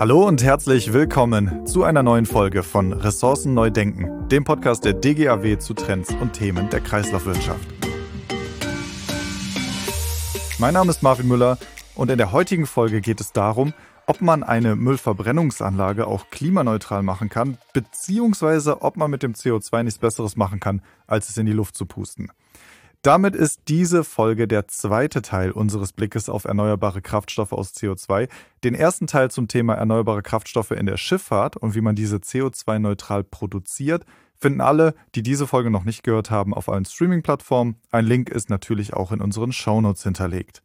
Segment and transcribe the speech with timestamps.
[0.00, 4.92] Hallo und herzlich willkommen zu einer neuen Folge von Ressourcen neu denken, dem Podcast der
[4.92, 7.66] DGAW zu Trends und Themen der Kreislaufwirtschaft.
[10.60, 11.58] Mein Name ist Marvin Müller
[11.96, 13.74] und in der heutigen Folge geht es darum,
[14.06, 19.98] ob man eine Müllverbrennungsanlage auch klimaneutral machen kann, beziehungsweise ob man mit dem CO2 nichts
[19.98, 22.30] Besseres machen kann, als es in die Luft zu pusten.
[23.02, 28.28] Damit ist diese Folge der zweite Teil unseres Blickes auf erneuerbare Kraftstoffe aus CO2.
[28.64, 33.22] Den ersten Teil zum Thema erneuerbare Kraftstoffe in der Schifffahrt und wie man diese CO2-neutral
[33.22, 34.04] produziert,
[34.34, 37.76] finden alle, die diese Folge noch nicht gehört haben, auf allen Streaming-Plattformen.
[37.92, 40.62] Ein Link ist natürlich auch in unseren Shownotes hinterlegt.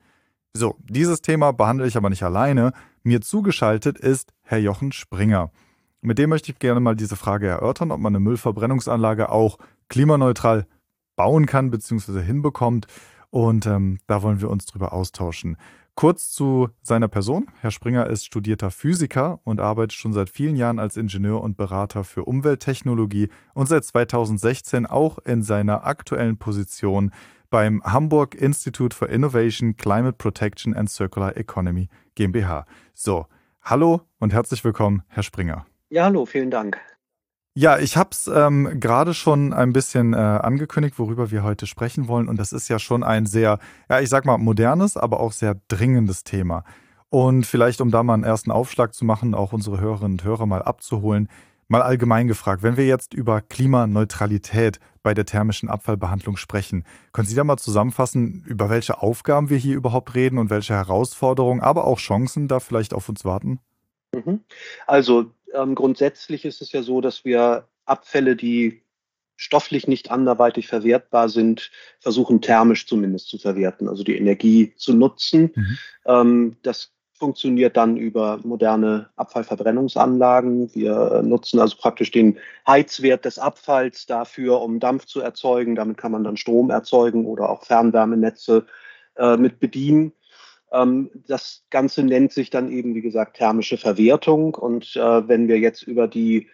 [0.53, 2.73] So, dieses Thema behandle ich aber nicht alleine.
[3.03, 5.51] Mir zugeschaltet ist Herr Jochen Springer.
[6.01, 9.57] Mit dem möchte ich gerne mal diese Frage erörtern, ob man eine Müllverbrennungsanlage auch
[9.89, 10.65] klimaneutral
[11.15, 12.21] bauen kann bzw.
[12.21, 12.87] hinbekommt.
[13.29, 15.57] Und ähm, da wollen wir uns drüber austauschen.
[15.95, 17.47] Kurz zu seiner Person.
[17.61, 22.03] Herr Springer ist studierter Physiker und arbeitet schon seit vielen Jahren als Ingenieur und Berater
[22.03, 27.11] für Umwelttechnologie und seit 2016 auch in seiner aktuellen Position
[27.51, 32.65] beim Hamburg Institute for Innovation, Climate Protection and Circular Economy GmbH.
[32.95, 33.27] So,
[33.61, 35.67] hallo und herzlich willkommen, Herr Springer.
[35.89, 36.79] Ja, hallo, vielen Dank.
[37.55, 42.07] Ja, ich habe es ähm, gerade schon ein bisschen äh, angekündigt, worüber wir heute sprechen
[42.07, 42.27] wollen.
[42.27, 43.59] Und das ist ja schon ein sehr,
[43.89, 46.63] ja, ich sag mal, modernes, aber auch sehr dringendes Thema.
[47.09, 50.47] Und vielleicht, um da mal einen ersten Aufschlag zu machen, auch unsere Hörerinnen und Hörer
[50.47, 51.29] mal abzuholen,
[51.67, 57.35] mal allgemein gefragt, wenn wir jetzt über Klimaneutralität bei der thermischen Abfallbehandlung sprechen, können Sie
[57.35, 61.99] da mal zusammenfassen, über welche Aufgaben wir hier überhaupt reden und welche Herausforderungen, aber auch
[61.99, 63.59] Chancen da vielleicht auf uns warten?
[64.13, 64.39] Mhm.
[64.87, 68.83] Also ähm, grundsätzlich ist es ja so, dass wir Abfälle, die
[69.35, 75.51] stofflich nicht anderweitig verwertbar sind, versuchen thermisch zumindest zu verwerten, also die Energie zu nutzen.
[75.55, 75.77] Mhm.
[76.05, 76.91] Ähm, das
[77.23, 80.73] funktioniert dann über moderne Abfallverbrennungsanlagen.
[80.75, 82.37] Wir nutzen also praktisch den
[82.67, 85.75] Heizwert des Abfalls dafür, um Dampf zu erzeugen.
[85.75, 88.65] Damit kann man dann Strom erzeugen oder auch Fernwärmenetze
[89.15, 90.11] äh, mit bedienen.
[90.73, 94.55] Ähm, das Ganze nennt sich dann eben, wie gesagt, thermische Verwertung.
[94.55, 96.49] Und äh, wenn wir jetzt über die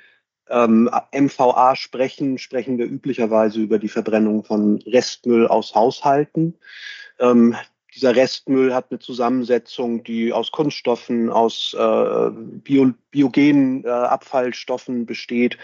[0.50, 6.56] ähm, MVA sprechen, sprechen wir üblicherweise über die Verbrennung von Restmüll aus Haushalten.
[7.20, 7.56] Ähm,
[7.96, 15.58] dieser Restmüll hat eine Zusammensetzung, die aus Kunststoffen, aus äh, bio, biogenen äh, Abfallstoffen besteht.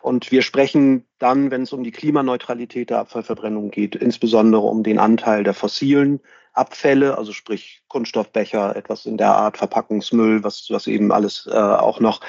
[0.00, 4.98] Und wir sprechen dann, wenn es um die Klimaneutralität der Abfallverbrennung geht, insbesondere um den
[4.98, 6.20] Anteil der fossilen
[6.52, 11.98] Abfälle, also sprich Kunststoffbecher, etwas in der Art Verpackungsmüll, was, was eben alles äh, auch
[11.98, 12.20] noch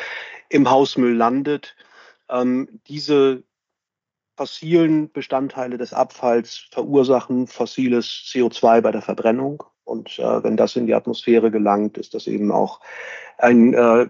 [0.50, 1.75] im Hausmüll landet.
[2.30, 3.44] Ähm, diese
[4.35, 9.63] fossilen Bestandteile des Abfalls verursachen fossiles CO2 bei der Verbrennung.
[9.83, 12.79] Und äh, wenn das in die Atmosphäre gelangt, ist das eben auch
[13.38, 14.07] ein äh,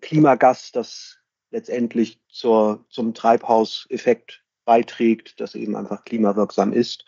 [0.00, 1.18] Klimagas, das
[1.50, 7.04] letztendlich zur, zum Treibhauseffekt beiträgt, das eben einfach klimawirksam ist.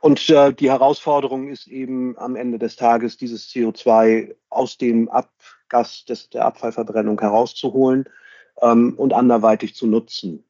[0.00, 6.04] Und äh, die Herausforderung ist eben am Ende des Tages, dieses CO2 aus dem Abgas
[6.04, 8.06] des, der Abfallverbrennung herauszuholen
[8.60, 10.44] ähm, und anderweitig zu nutzen.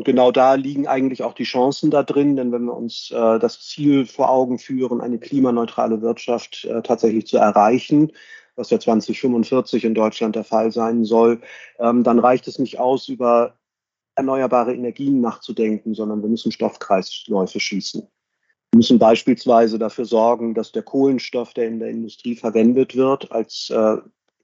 [0.00, 3.38] Und genau da liegen eigentlich auch die Chancen da drin, denn wenn wir uns äh,
[3.38, 8.10] das Ziel vor Augen führen, eine klimaneutrale Wirtschaft äh, tatsächlich zu erreichen,
[8.56, 11.42] was ja 2045 in Deutschland der Fall sein soll,
[11.78, 13.58] ähm, dann reicht es nicht aus, über
[14.14, 18.08] erneuerbare Energien nachzudenken, sondern wir müssen Stoffkreisläufe schließen.
[18.72, 23.68] Wir müssen beispielsweise dafür sorgen, dass der Kohlenstoff, der in der Industrie verwendet wird, als
[23.68, 23.98] äh,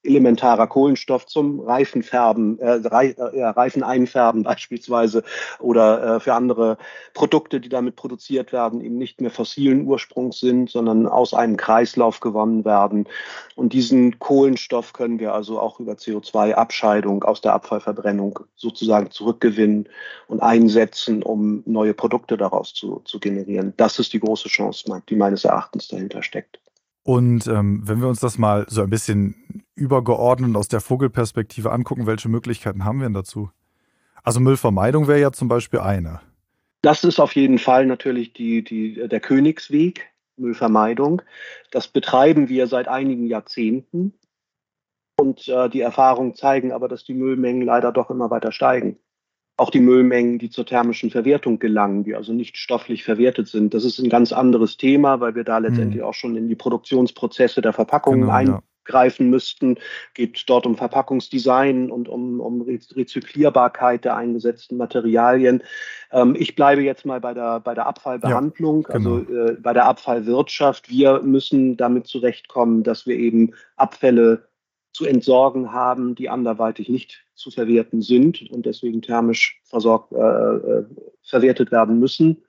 [0.06, 5.22] elementarer Kohlenstoff zum Reifenfärben, äh, äh, Reifen einfärben beispielsweise
[5.58, 6.78] oder äh, für andere
[7.14, 12.20] Produkte, die damit produziert werden, eben nicht mehr fossilen Ursprungs sind, sondern aus einem Kreislauf
[12.20, 13.06] gewonnen werden.
[13.54, 19.88] Und diesen Kohlenstoff können wir also auch über CO2-Abscheidung aus der Abfallverbrennung sozusagen zurückgewinnen
[20.28, 23.74] und einsetzen, um neue Produkte daraus zu, zu generieren.
[23.76, 26.60] Das ist die große Chance, die meines Erachtens dahinter steckt.
[27.06, 29.36] Und ähm, wenn wir uns das mal so ein bisschen
[29.76, 33.48] übergeordnet aus der Vogelperspektive angucken, welche Möglichkeiten haben wir denn dazu?
[34.24, 36.20] Also Müllvermeidung wäre ja zum Beispiel eine.
[36.82, 41.22] Das ist auf jeden Fall natürlich die, die, der Königsweg, Müllvermeidung.
[41.70, 44.12] Das betreiben wir seit einigen Jahrzehnten.
[45.16, 48.98] Und äh, die Erfahrungen zeigen aber, dass die Müllmengen leider doch immer weiter steigen
[49.56, 53.72] auch die Müllmengen, die zur thermischen Verwertung gelangen, die also nicht stofflich verwertet sind.
[53.72, 56.08] Das ist ein ganz anderes Thema, weil wir da letztendlich mhm.
[56.08, 59.30] auch schon in die Produktionsprozesse der Verpackungen genau, eingreifen ja.
[59.30, 59.78] müssten.
[60.12, 65.62] Geht dort um Verpackungsdesign und um, um Rezyklierbarkeit der eingesetzten Materialien.
[66.12, 69.16] Ähm, ich bleibe jetzt mal bei der, bei der Abfallbehandlung, ja, genau.
[69.16, 70.90] also äh, bei der Abfallwirtschaft.
[70.90, 74.48] Wir müssen damit zurechtkommen, dass wir eben Abfälle
[74.92, 80.84] zu entsorgen haben, die anderweitig nicht zu verwerten sind und deswegen thermisch versorgt, äh, äh,
[81.22, 82.42] verwertet werden müssen.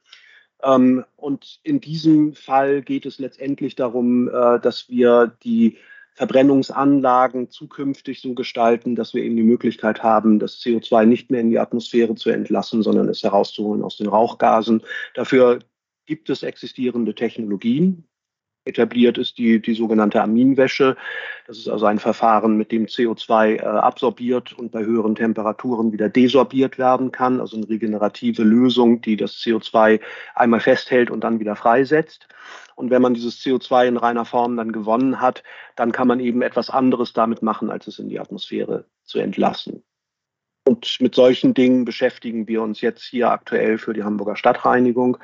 [0.64, 5.78] Ähm, und in diesem Fall geht es letztendlich darum, äh, dass wir die
[6.14, 11.52] Verbrennungsanlagen zukünftig so gestalten, dass wir eben die Möglichkeit haben, das CO2 nicht mehr in
[11.52, 14.82] die Atmosphäre zu entlassen, sondern es herauszuholen aus den Rauchgasen.
[15.14, 15.60] Dafür
[16.08, 18.06] gibt es existierende Technologien.
[18.68, 20.96] Etabliert ist die, die sogenannte Aminwäsche.
[21.48, 26.10] Das ist also ein Verfahren, mit dem CO2 äh, absorbiert und bei höheren Temperaturen wieder
[26.10, 27.40] desorbiert werden kann.
[27.40, 30.00] Also eine regenerative Lösung, die das CO2
[30.36, 32.28] einmal festhält und dann wieder freisetzt.
[32.76, 35.44] Und wenn man dieses CO2 in reiner Form dann gewonnen hat,
[35.76, 39.84] dann kann man eben etwas anderes damit machen, als es in die Atmosphäre zu entlassen.
[40.68, 45.18] Und mit solchen Dingen beschäftigen wir uns jetzt hier aktuell für die Hamburger Stadtreinigung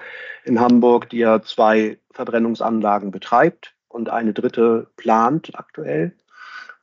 [0.46, 6.16] in Hamburg, die ja zwei Verbrennungsanlagen betreibt und eine dritte plant aktuell.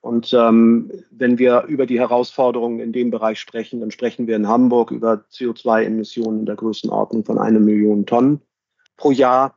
[0.03, 4.47] Und ähm, wenn wir über die Herausforderungen in dem Bereich sprechen, dann sprechen wir in
[4.47, 8.43] Hamburg über CO2-Emissionen in der Größenordnung von einer Million Tonnen
[8.99, 9.57] pro Jahr.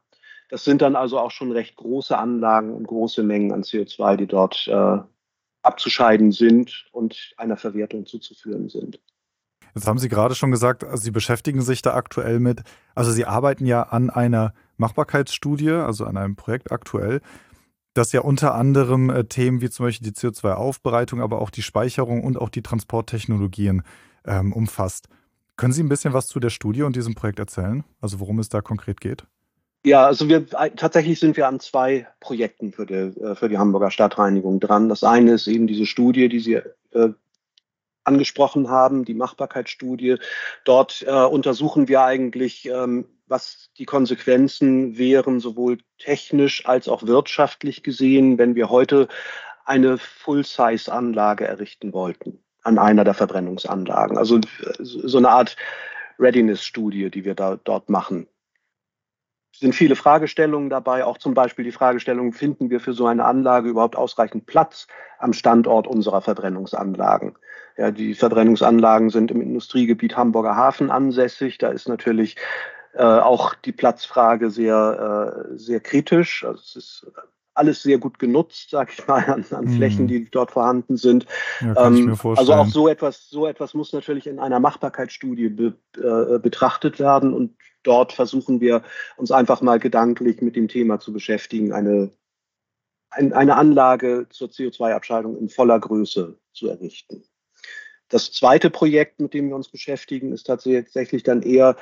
[0.50, 4.28] Das sind dann also auch schon recht große Anlagen und große Mengen an CO2, die
[4.28, 5.00] dort äh,
[5.64, 9.00] abzuscheiden sind und einer Verwertung zuzuführen sind.
[9.76, 12.62] Jetzt haben Sie gerade schon gesagt, Sie beschäftigen sich da aktuell mit,
[12.94, 17.22] also Sie arbeiten ja an einer Machbarkeitsstudie, also an einem Projekt aktuell,
[17.94, 22.24] das ja unter anderem äh, Themen wie zum Beispiel die CO2-Aufbereitung, aber auch die Speicherung
[22.24, 23.84] und auch die Transporttechnologien
[24.26, 25.08] ähm, umfasst.
[25.56, 27.84] Können Sie ein bisschen was zu der Studie und diesem Projekt erzählen?
[28.02, 29.26] Also worum es da konkret geht?
[29.86, 33.92] Ja, also wir tatsächlich sind wir an zwei Projekten für die, äh, für die Hamburger
[33.92, 34.88] Stadtreinigung dran.
[34.88, 37.10] Das eine ist eben diese Studie, die Sie äh,
[38.06, 40.18] angesprochen haben, die Machbarkeitsstudie.
[40.64, 47.84] Dort äh, untersuchen wir eigentlich, ähm, was die Konsequenzen wären, sowohl technisch als auch wirtschaftlich
[47.84, 49.10] gesehen, wenn wir heute
[49.66, 54.18] eine Full-Size-Anlage errichten wollten an einer der Verbrennungsanlagen.
[54.18, 54.42] Also äh,
[54.80, 55.58] so eine Art
[56.20, 58.28] Readiness-Studie, die wir da dort machen
[59.56, 63.70] sind viele Fragestellungen dabei, auch zum Beispiel die Fragestellung, finden wir für so eine Anlage
[63.70, 64.88] überhaupt ausreichend Platz
[65.20, 67.36] am Standort unserer Verbrennungsanlagen?
[67.78, 71.58] Ja, die Verbrennungsanlagen sind im Industriegebiet Hamburger Hafen ansässig.
[71.58, 72.36] Da ist natürlich
[72.94, 76.44] äh, auch die Platzfrage sehr, äh, sehr kritisch.
[76.46, 77.08] Also es ist
[77.56, 79.76] alles sehr gut genutzt, sag ich mal, an, an hm.
[79.76, 81.26] Flächen, die dort vorhanden sind.
[81.62, 86.40] Ja, ähm, also auch so etwas, so etwas muss natürlich in einer Machbarkeitsstudie be, äh,
[86.40, 88.84] betrachtet werden und dort versuchen wir
[89.18, 92.12] uns einfach mal gedanklich mit dem Thema zu beschäftigen, eine,
[93.10, 97.24] ein, eine Anlage zur CO2-Abscheidung in voller Größe zu errichten.
[98.10, 101.76] Das zweite Projekt, mit dem wir uns beschäftigen, ist tatsächlich dann eher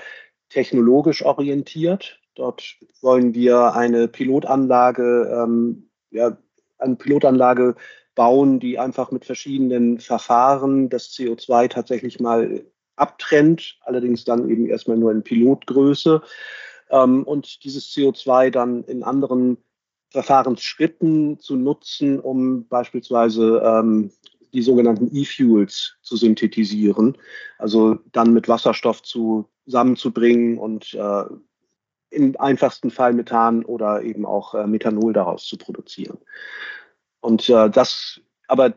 [0.50, 2.20] technologisch orientiert.
[2.36, 6.38] Dort wollen wir eine Pilotanlage, ähm, ja,
[6.78, 7.76] eine Pilotanlage
[8.16, 12.66] bauen, die einfach mit verschiedenen Verfahren das CO2 tatsächlich mal
[12.96, 16.22] abtrennt, allerdings dann eben erstmal nur in Pilotgröße
[16.90, 19.58] ähm, und dieses CO2 dann in anderen
[20.10, 24.12] Verfahrensschritten zu nutzen, um beispielsweise ähm,
[24.54, 27.18] die sogenannten E-Fuels zu synthetisieren,
[27.58, 31.24] also dann mit Wasserstoff zusammenzubringen und äh,
[32.10, 36.18] im einfachsten Fall Methan oder eben auch äh, Methanol daraus zu produzieren.
[37.22, 38.74] Und äh, das aber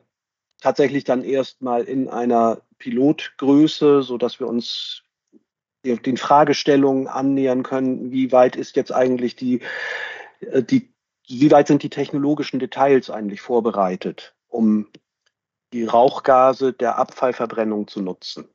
[0.61, 5.03] tatsächlich dann erstmal in einer Pilotgröße, so dass wir uns
[5.85, 9.61] den Fragestellungen annähern können, wie weit ist jetzt eigentlich die,
[10.41, 10.93] äh, die,
[11.27, 14.89] wie weit sind die technologischen Details eigentlich vorbereitet, um
[15.73, 18.49] die Rauchgase der Abfallverbrennung zu nutzen?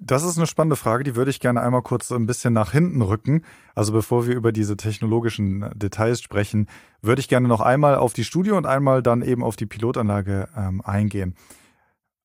[0.00, 3.00] Das ist eine spannende Frage, die würde ich gerne einmal kurz ein bisschen nach hinten
[3.00, 3.44] rücken.
[3.76, 6.68] Also bevor wir über diese technologischen Details sprechen,
[7.00, 10.48] würde ich gerne noch einmal auf die Studie und einmal dann eben auf die Pilotanlage
[10.56, 11.36] ähm, eingehen.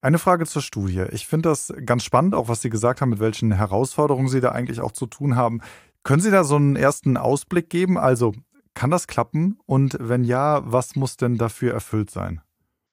[0.04, 1.06] Eine Frage zur Studie.
[1.14, 4.52] Ich finde das ganz spannend, auch was Sie gesagt haben, mit welchen Herausforderungen Sie da
[4.52, 5.62] eigentlich auch zu tun haben.
[6.04, 7.98] Können Sie da so einen ersten Ausblick geben?
[7.98, 8.34] Also
[8.74, 9.62] kann das klappen?
[9.66, 12.42] Und wenn ja, was muss denn dafür erfüllt sein?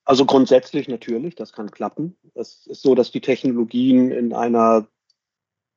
[0.04, 2.16] Also grundsätzlich natürlich, das kann klappen.
[2.36, 4.86] Es ist so, dass die Technologien in einer,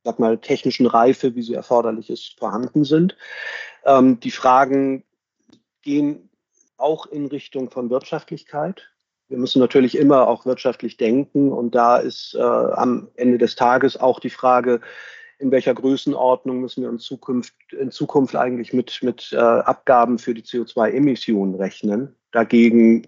[0.04, 3.18] sag mal, technischen Reife, wie sie erforderlich ist, vorhanden sind.
[3.86, 5.04] Ähm, die Fragen
[5.82, 6.30] gehen
[6.78, 8.93] auch in Richtung von Wirtschaftlichkeit
[9.34, 13.98] wir müssen natürlich immer auch wirtschaftlich denken und da ist äh, am Ende des Tages
[13.98, 14.80] auch die Frage,
[15.40, 20.36] in welcher Größenordnung müssen wir in Zukunft, in Zukunft eigentlich mit, mit äh, Abgaben für
[20.36, 22.16] die CO2-Emissionen rechnen.
[22.32, 23.08] Dagegen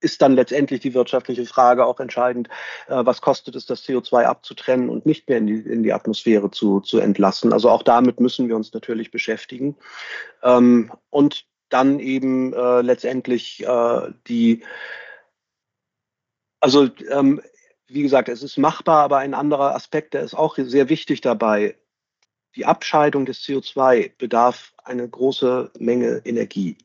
[0.00, 2.48] ist dann letztendlich die wirtschaftliche Frage auch entscheidend,
[2.86, 6.52] äh, was kostet es, das CO2 abzutrennen und nicht mehr in die, in die Atmosphäre
[6.52, 7.52] zu, zu entlassen.
[7.52, 9.74] Also auch damit müssen wir uns natürlich beschäftigen.
[10.44, 14.62] Ähm, und dann eben äh, letztendlich äh, die
[16.64, 17.42] Also ähm,
[17.88, 21.76] wie gesagt, es ist machbar, aber ein anderer Aspekt, der ist auch sehr wichtig dabei.
[22.56, 26.78] Die Abscheidung des CO2 bedarf eine große Menge Energie.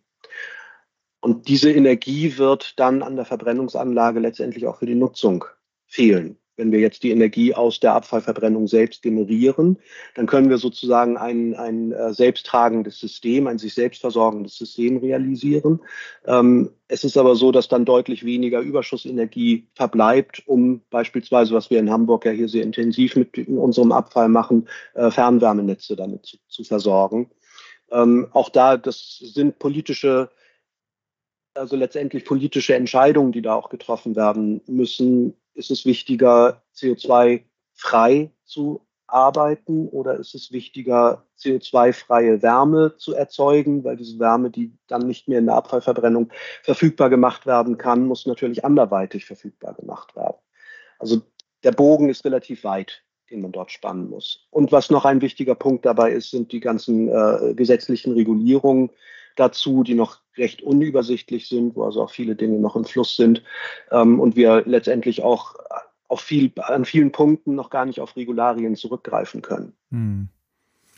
[1.22, 5.46] Und diese Energie wird dann an der Verbrennungsanlage letztendlich auch für die Nutzung
[5.86, 6.38] fehlen.
[6.60, 9.78] Wenn wir jetzt die Energie aus der Abfallverbrennung selbst generieren,
[10.16, 15.80] dann können wir sozusagen ein, ein äh, selbsttragendes System, ein sich selbst versorgendes System realisieren.
[16.26, 21.80] Ähm, es ist aber so, dass dann deutlich weniger Überschussenergie verbleibt, um beispielsweise, was wir
[21.80, 26.66] in Hamburg ja hier sehr intensiv mit unserem Abfall machen, äh, Fernwärmenetze damit zu, zu
[26.66, 27.32] versorgen.
[27.90, 30.30] Ähm, auch da, das sind politische
[31.60, 35.36] also letztendlich politische Entscheidungen, die da auch getroffen werden müssen.
[35.60, 43.98] Ist es wichtiger, CO2-frei zu arbeiten oder ist es wichtiger, CO2-freie Wärme zu erzeugen, weil
[43.98, 46.32] diese Wärme, die dann nicht mehr in der Abfallverbrennung
[46.64, 50.38] verfügbar gemacht werden kann, muss natürlich anderweitig verfügbar gemacht werden.
[50.98, 51.24] Also
[51.64, 54.48] der Bogen ist relativ weit, den man dort spannen muss.
[54.52, 58.92] Und was noch ein wichtiger Punkt dabei ist, sind die ganzen äh, gesetzlichen Regulierungen
[59.40, 63.44] dazu, die noch recht unübersichtlich sind, wo also auch viele Dinge noch im Fluss sind
[63.92, 65.56] ähm, und wir letztendlich auch
[66.08, 69.74] auf viel, an vielen Punkten noch gar nicht auf Regularien zurückgreifen können.
[69.92, 70.30] Hm.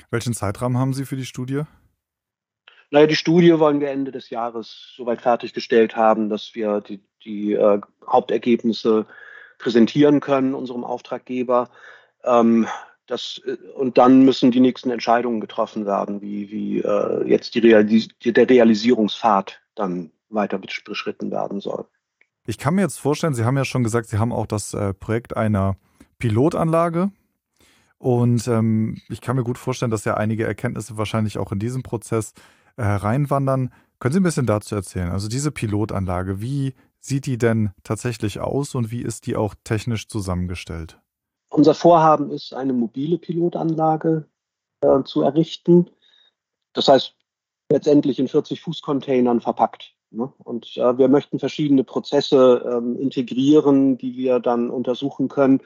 [0.10, 1.63] Welchen Zeitrahmen haben Sie für die Studie?
[2.91, 7.53] Naja, die Studie wollen wir Ende des Jahres soweit fertiggestellt haben, dass wir die, die
[7.53, 9.05] äh, Hauptergebnisse
[9.57, 11.69] präsentieren können unserem Auftraggeber.
[12.24, 12.67] Ähm,
[13.12, 17.60] das, äh, und dann müssen die nächsten Entscheidungen getroffen werden, wie, wie äh, jetzt die
[17.60, 21.86] Realis der Realisierungspfad dann weiter beschritten werden soll.
[22.48, 24.94] Ich kann mir jetzt vorstellen, Sie haben ja schon gesagt, Sie haben auch das äh,
[24.94, 25.75] Projekt einer
[26.18, 27.12] Pilotanlage.
[27.98, 31.84] Und ähm, ich kann mir gut vorstellen, dass ja einige Erkenntnisse wahrscheinlich auch in diesem
[31.84, 32.34] Prozess
[32.77, 32.98] äh.
[34.00, 35.12] Können Sie ein bisschen dazu erzählen?
[35.12, 40.08] Also diese Pilotanlage, wie sieht die denn tatsächlich aus und wie ist die auch technisch
[40.08, 41.00] zusammengestellt?
[41.51, 44.25] Unser Vorhaben ist, eine mobile Pilotanlage
[44.81, 45.89] äh, zu errichten.
[46.74, 47.13] Das heißt,
[47.70, 49.93] letztendlich in 40-Fuß-Containern verpackt.
[50.12, 50.31] Ne?
[50.39, 55.62] Und äh, wir möchten verschiedene Prozesse ähm, integrieren, die wir dann untersuchen können.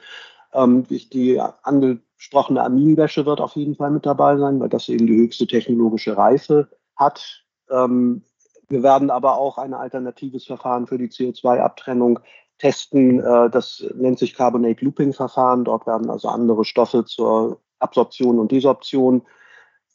[0.52, 5.16] Ähm, die angesprochene Aminwäsche wird auf jeden Fall mit dabei sein, weil das eben die
[5.16, 7.44] höchste technologische Reife hat.
[7.70, 8.22] Ähm,
[8.68, 12.18] wir werden aber auch ein alternatives Verfahren für die CO2-Abtrennung
[12.58, 13.20] testen.
[13.20, 15.64] Äh, das nennt sich Carbonate Looping Verfahren.
[15.64, 19.22] Dort werden also andere Stoffe zur Absorption und Desorption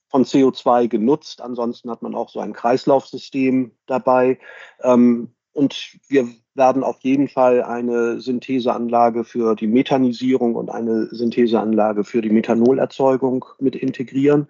[0.09, 1.41] von CO2 genutzt.
[1.41, 4.39] Ansonsten hat man auch so ein Kreislaufsystem dabei.
[4.83, 12.03] Ähm, und wir werden auf jeden Fall eine Syntheseanlage für die Methanisierung und eine Syntheseanlage
[12.03, 14.47] für die Methanolerzeugung mit integrieren.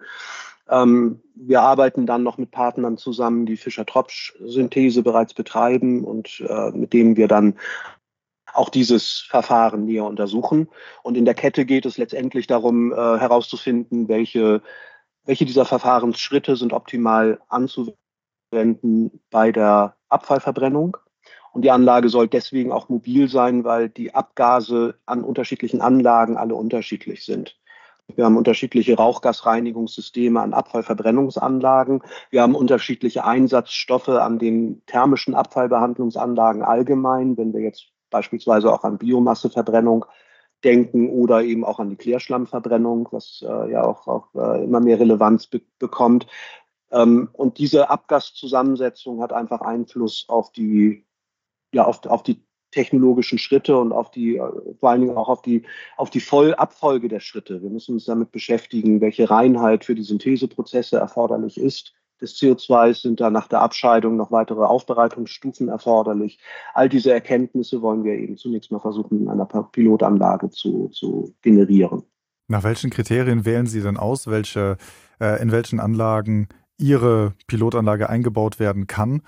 [0.68, 6.92] Ähm, wir arbeiten dann noch mit Partnern zusammen, die Fischer-Tropsch-Synthese bereits betreiben und äh, mit
[6.92, 7.54] denen wir dann
[8.52, 10.68] auch dieses Verfahren näher untersuchen.
[11.02, 14.62] Und in der Kette geht es letztendlich darum, äh, herauszufinden, welche,
[15.24, 20.96] welche dieser Verfahrensschritte sind optimal anzuwenden bei der Abfallverbrennung.
[21.52, 26.54] Und die Anlage soll deswegen auch mobil sein, weil die Abgase an unterschiedlichen Anlagen alle
[26.54, 27.58] unterschiedlich sind.
[28.16, 32.02] Wir haben unterschiedliche Rauchgasreinigungssysteme an Abfallverbrennungsanlagen.
[32.30, 37.36] Wir haben unterschiedliche Einsatzstoffe an den thermischen Abfallbehandlungsanlagen allgemein.
[37.36, 40.04] Wenn wir jetzt beispielsweise auch an Biomasseverbrennung
[40.62, 45.00] denken oder eben auch an die Klärschlammverbrennung, was äh, ja auch, auch äh, immer mehr
[45.00, 46.28] Relevanz be bekommt.
[46.92, 51.04] Ähm, und diese Abgaszusammensetzung hat einfach Einfluss auf die,
[51.74, 55.42] ja, auf, auf die technologischen Schritte und auf die, äh, vor allen Dingen auch auf
[55.42, 55.64] die,
[55.96, 57.62] auf die Vollabfolge der Schritte.
[57.62, 63.20] Wir müssen uns damit beschäftigen, welche Reinheit für die Syntheseprozesse erforderlich ist des CO2 sind
[63.20, 66.38] da nach der Abscheidung noch weitere Aufbereitungsstufen erforderlich.
[66.72, 72.04] All diese Erkenntnisse wollen wir eben zunächst mal versuchen, in einer Pilotanlage zu, zu generieren.
[72.48, 74.76] Nach welchen Kriterien wählen Sie denn aus, welche,
[75.20, 76.48] äh, in welchen Anlagen
[76.78, 79.22] Ihre Pilotanlage eingebaut werden kann?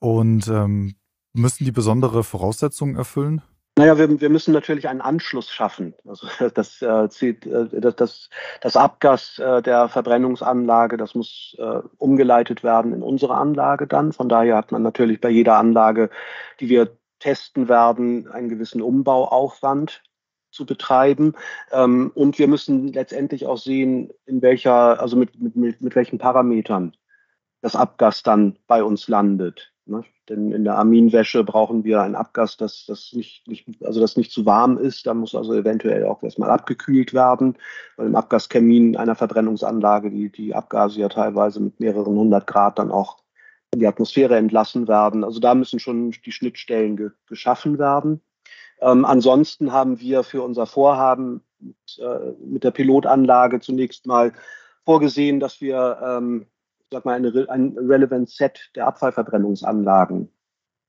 [0.00, 0.94] Und ähm,
[1.32, 3.42] müssen die besondere Voraussetzungen erfüllen?
[3.78, 5.94] Naja, wir, wir müssen natürlich einen Anschluss schaffen.
[6.04, 8.28] Also das, äh, zieht, äh, das,
[8.60, 14.12] das, Abgas äh, der Verbrennungsanlage, das muss äh, umgeleitet werden in unsere Anlage dann.
[14.12, 16.10] Von daher hat man natürlich bei jeder Anlage,
[16.58, 20.02] die wir testen werden, einen gewissen Umbauaufwand
[20.50, 21.34] zu betreiben.
[21.70, 26.96] Ähm, und wir müssen letztendlich auch sehen, in welcher, also mit, mit, mit welchen Parametern
[27.60, 29.72] das Abgas dann bei uns landet.
[29.86, 30.04] Ne?
[30.28, 34.30] Denn in der Aminwäsche brauchen wir ein Abgas, das, das, nicht, nicht, also das nicht
[34.30, 35.06] zu warm ist.
[35.06, 37.56] Da muss also eventuell auch erstmal abgekühlt werden,
[37.96, 42.90] weil im Abgaskamin einer Verbrennungsanlage die, die Abgase ja teilweise mit mehreren hundert Grad dann
[42.90, 43.18] auch
[43.72, 45.24] in die Atmosphäre entlassen werden.
[45.24, 48.20] Also da müssen schon die Schnittstellen ge, geschaffen werden.
[48.80, 54.32] Ähm, ansonsten haben wir für unser Vorhaben mit, äh, mit, der Pilotanlage zunächst mal
[54.84, 56.46] vorgesehen, dass wir ähm,
[56.90, 60.30] sag mal, eine, ein Relevant Set der Abfallverbrennungsanlagen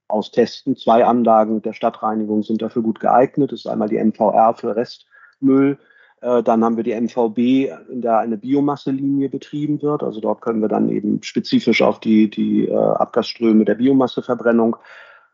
[0.08, 0.76] austesten.
[0.76, 3.52] Zwei Anlagen der Stadtreinigung sind dafür gut geeignet.
[3.52, 5.78] Das ist einmal die MVR für Restmüll.
[6.22, 10.04] Äh, dann haben wir die MVB, in der eine Biomasselinie betrieben wird.
[10.04, 14.78] Also dort können wir dann eben spezifisch auf die, die äh, Abgasströme der Biomasseverbrennung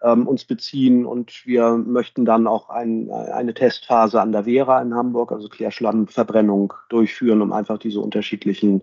[0.01, 1.05] ähm, uns beziehen.
[1.05, 6.74] Und wir möchten dann auch ein, eine Testphase an der Vera in Hamburg, also Klärschlammverbrennung,
[6.89, 8.81] durchführen, um einfach diese unterschiedlichen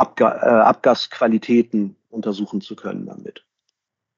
[0.00, 3.44] Abga äh, Abgasqualitäten untersuchen zu können damit.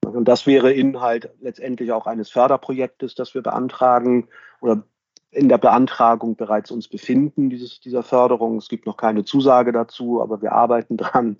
[0.05, 4.29] Und das wäre Inhalt letztendlich auch eines Förderprojektes, das wir beantragen
[4.61, 4.83] oder
[5.31, 8.59] in der Beantragung bereits uns befinden, dieses, dieser Förderung.
[8.59, 11.39] Es gibt noch keine Zusage dazu, aber wir arbeiten dran.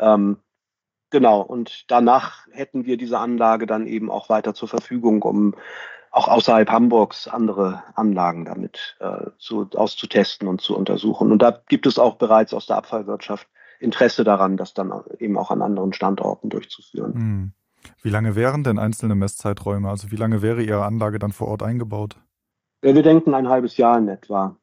[0.00, 0.38] Ähm,
[1.10, 5.54] genau, und danach hätten wir diese Anlage dann eben auch weiter zur Verfügung, um
[6.10, 11.32] auch außerhalb Hamburgs andere Anlagen damit äh, zu, auszutesten und zu untersuchen.
[11.32, 13.48] Und da gibt es auch bereits aus der Abfallwirtschaft
[13.84, 17.14] Interesse daran, das dann eben auch an anderen Standorten durchzuführen.
[17.14, 17.52] Hm.
[18.02, 19.88] Wie lange wären denn einzelne Messzeiträume?
[19.88, 22.16] Also wie lange wäre Ihre Anlage dann vor Ort eingebaut?
[22.82, 24.56] Ja, wir denken ein halbes Jahr in etwa.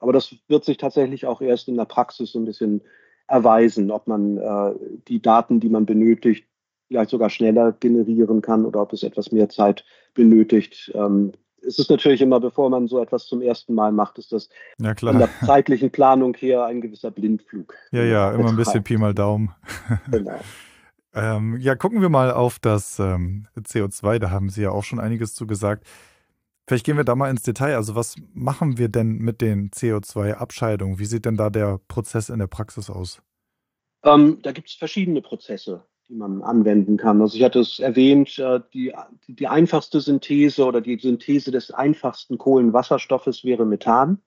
[0.00, 2.82] Aber das wird sich tatsächlich auch erst in der Praxis so ein bisschen
[3.26, 4.74] erweisen, ob man äh,
[5.08, 6.46] die Daten, die man benötigt,
[6.88, 10.90] vielleicht sogar schneller generieren kann oder ob es etwas mehr Zeit benötigt.
[10.94, 11.32] Ähm,
[11.66, 14.48] es ist natürlich immer, bevor man so etwas zum ersten Mal macht, ist das
[14.78, 17.74] ja, von der zeitlichen Planung her ein gewisser Blindflug.
[17.92, 19.54] Ja, ja, immer ein bisschen Pi mal Daumen.
[20.10, 20.40] Genau.
[21.14, 25.00] ähm, ja, gucken wir mal auf das ähm, CO2, da haben Sie ja auch schon
[25.00, 25.86] einiges zu gesagt.
[26.66, 27.74] Vielleicht gehen wir da mal ins Detail.
[27.74, 31.00] Also was machen wir denn mit den CO2-Abscheidungen?
[31.00, 33.20] Wie sieht denn da der Prozess in der Praxis aus?
[34.04, 37.22] Ähm, da gibt es verschiedene Prozesse die man anwenden kann.
[37.22, 38.92] Also ich hatte es erwähnt, äh, die,
[39.28, 44.20] die einfachste Synthese oder die Synthese des einfachsten Kohlenwasserstoffes wäre Methan.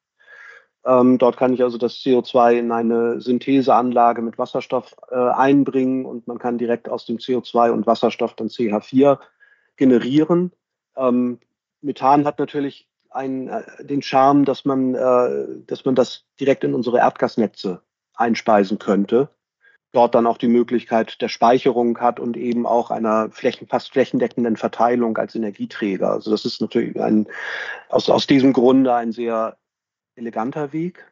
[0.85, 6.27] Ähm, dort kann ich also das CO2 in eine Syntheseanlage mit Wasserstoff äh, einbringen und
[6.27, 9.19] man kann direkt aus dem CO2 und Wasserstoff dann CH4
[9.75, 10.51] generieren.
[10.95, 11.39] Ähm,
[11.81, 16.97] Methan hat natürlich einen, äh, den Charme, dass man, dass man das direkt in unsere
[16.99, 17.81] Erdgasnetze
[18.15, 19.29] einspeisen könnte
[19.93, 24.57] dort dann auch die Möglichkeit der Speicherung hat und eben auch einer flächen, fast flächendeckenden
[24.57, 26.11] Verteilung als Energieträger.
[26.11, 27.27] Also das ist natürlich ein,
[27.89, 29.55] aus, aus diesem Grunde ein sehr
[30.15, 31.05] eleganter Weg,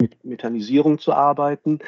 [0.00, 1.78] mit Methanisierung zu arbeiten.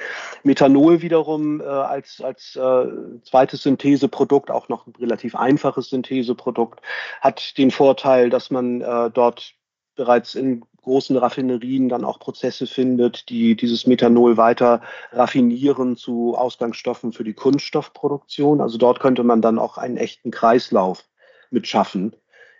[0.45, 2.87] Methanol wiederum äh, als, als äh,
[3.23, 6.81] zweites Syntheseprodukt, auch noch ein relativ einfaches Syntheseprodukt,
[7.21, 9.55] hat den Vorteil, dass man äh, dort
[9.97, 14.81] bereits in großen Raffinerien dann auch Prozesse findet, die dieses Methanol weiter
[15.13, 18.61] raffinieren zu Ausgangsstoffen für die Kunststoffproduktion.
[18.61, 21.05] Also dort könnte man dann auch einen echten Kreislauf
[21.51, 22.15] mit schaffen,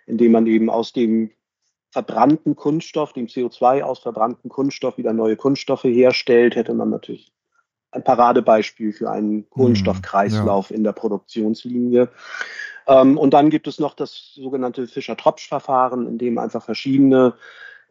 [0.05, 1.31] indem man eben aus dem
[1.91, 7.31] verbrannten Kunststoff, dem CO2 aus verbrannten Kunststoff wieder neue Kunststoffe herstellt, hätte man natürlich
[7.91, 10.75] ein Paradebeispiel für einen Kohlenstoffkreislauf ja.
[10.75, 12.09] in der Produktionslinie.
[12.87, 17.33] Ähm, und dann gibt es noch das sogenannte Fischer-Tropsch-Verfahren, in dem einfach verschiedene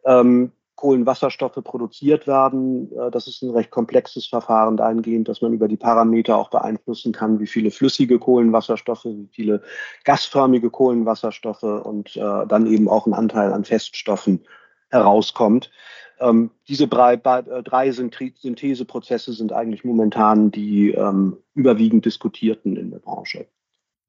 [0.05, 2.91] ähm, Kohlenwasserstoffe produziert werden.
[2.91, 7.11] Äh, das ist ein recht komplexes Verfahren dahingehend, dass man über die Parameter auch beeinflussen
[7.11, 9.63] kann, wie viele flüssige Kohlenwasserstoffe, wie viele
[10.03, 14.45] gasförmige Kohlenwasserstoffe und äh, dann eben auch ein Anteil an Feststoffen
[14.89, 15.71] herauskommt.
[16.19, 22.99] Ähm, diese drei, äh, drei Syntheseprozesse sind eigentlich momentan die ähm, überwiegend diskutierten in der
[22.99, 23.47] Branche.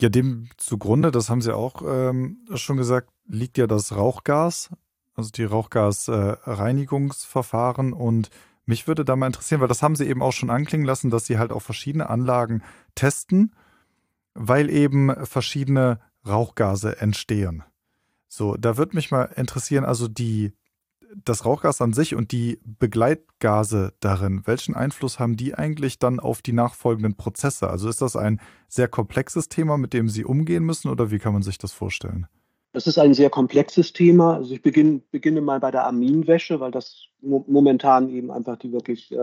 [0.01, 4.71] Ja, dem zugrunde, das haben Sie auch ähm, schon gesagt, liegt ja das Rauchgas,
[5.17, 7.93] also die Rauchgasreinigungsverfahren.
[7.93, 8.31] Äh, und
[8.67, 11.27] mich würde da mal interessieren, weil das haben Sie eben auch schon anklingen lassen, dass
[11.27, 12.63] Sie halt auch verschiedene Anlagen
[12.95, 13.55] testen,
[14.35, 17.63] weil eben verschiedene Rauchgase entstehen.
[18.29, 20.53] So, da würde mich mal interessieren, also die
[21.25, 26.43] das Rauchgas an sich und die Begleitgase darin, welchen Einfluss haben die eigentlich dann auf
[26.43, 27.71] die nachfolgenden Prozesse?
[27.71, 31.33] Also ist das ein sehr komplexes Thema, mit dem Sie umgehen müssen oder wie kann
[31.33, 32.27] man sich das vorstellen?
[32.77, 34.35] Das ist ein sehr komplexes Thema.
[34.35, 39.11] Also ich beginne, beginne mal bei der Aminwäsche, weil das momentan eben einfach die wirklich
[39.13, 39.17] äh,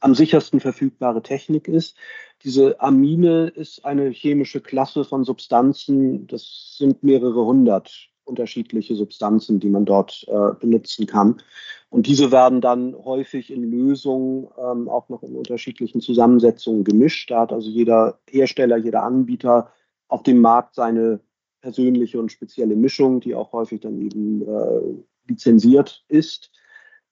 [0.00, 1.96] am sichersten verfügbare Technik ist.
[2.42, 9.70] Diese Amine ist eine chemische Klasse von Substanzen, das sind mehrere hundert unterschiedliche Substanzen, die
[9.70, 11.40] man dort äh, benutzen kann.
[11.88, 17.30] Und diese werden dann häufig in Lösungen ähm, auch noch in unterschiedlichen Zusammensetzungen gemischt.
[17.30, 19.70] Da hat also jeder Hersteller, jeder Anbieter
[20.08, 21.20] auf dem Markt seine
[21.62, 26.50] persönliche und spezielle Mischung, die auch häufig dann eben äh, lizenziert ist.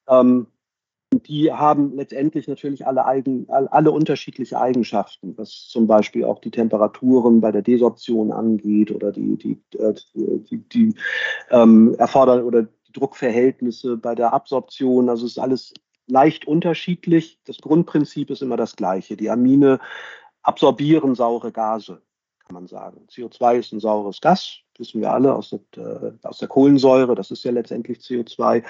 [0.08, 0.48] Ähm,
[1.12, 7.40] die haben letztendlich natürlich alle, eigen, alle unterschiedliche Eigenschaften, was zum Beispiel auch die Temperaturen
[7.40, 10.94] bei der Desorption angeht oder die, die, äh, die, die
[11.50, 15.08] ähm, erfordern oder die Druckverhältnisse bei der Absorption.
[15.08, 15.74] Also es ist alles
[16.06, 17.40] leicht unterschiedlich.
[17.44, 19.16] Das Grundprinzip ist immer das gleiche.
[19.16, 19.80] Die Amine
[20.42, 22.02] absorbieren saure Gase,
[22.50, 23.06] kann man sagen.
[23.08, 27.30] CO2 ist ein saures Gas, wissen wir alle aus der, äh, aus der Kohlensäure, das
[27.30, 28.64] ist ja letztendlich CO2.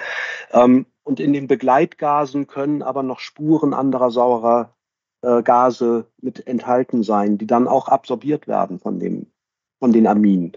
[0.51, 4.75] Ähm, und in den Begleitgasen können aber noch Spuren anderer saurer
[5.23, 9.31] äh, Gase mit enthalten sein, die dann auch absorbiert werden von, dem,
[9.79, 10.51] von den Aminen.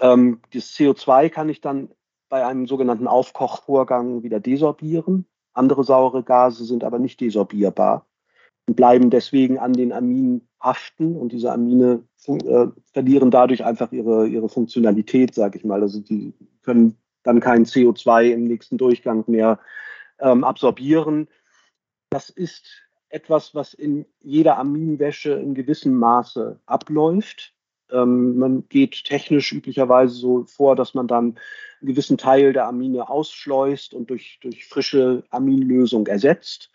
[0.00, 1.90] Ähm, das CO2 kann ich dann
[2.30, 5.26] bei einem sogenannten Aufkochvorgang wieder desorbieren.
[5.52, 8.06] Andere saure Gase sind aber nicht desorbierbar
[8.66, 14.26] und bleiben deswegen an den Aminen haften und diese Amine äh, verlieren dadurch einfach ihre,
[14.26, 15.82] ihre Funktionalität, sage ich mal.
[15.82, 19.58] Also die können dann kein CO2 im nächsten Durchgang mehr
[20.18, 21.28] ähm, absorbieren.
[22.10, 27.54] Das ist etwas, was in jeder Aminwäsche in gewissem Maße abläuft.
[27.90, 31.38] Ähm, man geht technisch üblicherweise so vor, dass man dann
[31.80, 36.70] einen gewissen Teil der Amine ausschleust und durch, durch frische Aminlösung ersetzt,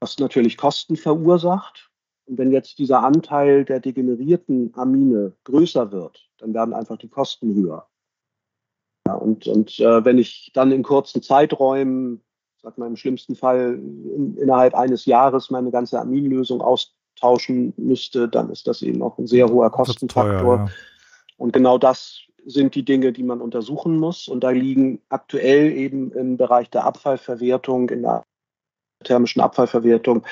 [0.00, 1.90] was natürlich Kosten verursacht.
[2.26, 7.54] Und wenn jetzt dieser Anteil der degenerierten Amine größer wird, dann werden einfach die Kosten
[7.54, 7.88] höher.
[9.06, 12.22] Ja, und und äh, wenn ich dann in kurzen Zeiträumen,
[12.60, 18.50] sag mal im schlimmsten Fall in, innerhalb eines Jahres meine ganze Aminlösung austauschen müsste, dann
[18.50, 20.58] ist das eben auch ein sehr hoher Kostenfaktor.
[20.58, 20.72] Teuer, ja.
[21.38, 24.28] Und genau das sind die Dinge, die man untersuchen muss.
[24.28, 28.24] Und da liegen aktuell eben im Bereich der Abfallverwertung, in der
[29.04, 30.24] thermischen Abfallverwertung,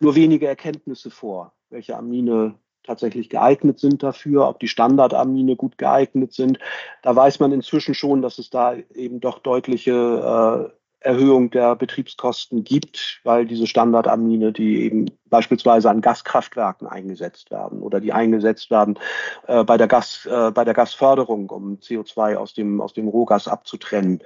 [0.00, 6.32] nur wenige Erkenntnisse vor, welche Amine tatsächlich geeignet sind dafür, ob die Standardamine gut geeignet
[6.32, 6.58] sind.
[7.02, 12.64] Da weiß man inzwischen schon, dass es da eben doch deutliche äh, Erhöhung der Betriebskosten
[12.64, 18.98] gibt, weil diese Standardamine, die eben beispielsweise an Gaskraftwerken eingesetzt werden oder die eingesetzt werden
[19.46, 23.48] äh, bei, der Gas, äh, bei der Gasförderung, um CO2 aus dem, aus dem Rohgas
[23.48, 24.22] abzutrennen.